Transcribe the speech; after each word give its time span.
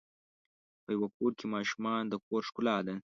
په 0.83 0.89
یوه 0.95 1.07
کور 1.17 1.31
کې 1.39 1.45
ماشومان 1.53 2.03
د 2.07 2.13
کور 2.27 2.41
ښکلا 2.49 2.77
ده. 2.87 2.95